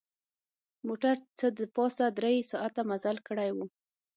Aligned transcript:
موټر 0.87 1.15
څه 1.37 1.47
د 1.57 1.59
پاسه 1.75 2.05
درې 2.19 2.35
ساعته 2.51 2.81
مزل 2.89 3.17
کړی 3.27 3.49
و. 3.55 3.57